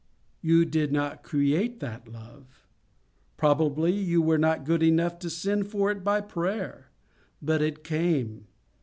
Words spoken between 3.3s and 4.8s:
Probably you were not